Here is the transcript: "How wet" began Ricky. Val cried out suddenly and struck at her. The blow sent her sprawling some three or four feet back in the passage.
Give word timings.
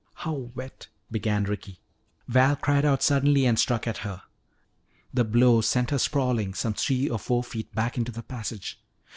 "How 0.25 0.33
wet" 0.33 0.87
began 1.11 1.43
Ricky. 1.43 1.77
Val 2.27 2.55
cried 2.55 2.85
out 2.85 3.03
suddenly 3.03 3.45
and 3.45 3.59
struck 3.59 3.85
at 3.85 3.99
her. 3.99 4.23
The 5.13 5.23
blow 5.23 5.61
sent 5.61 5.91
her 5.91 5.99
sprawling 5.99 6.55
some 6.55 6.73
three 6.73 7.07
or 7.07 7.19
four 7.19 7.43
feet 7.43 7.71
back 7.75 7.97
in 7.99 8.03
the 8.05 8.23
passage. 8.23 8.81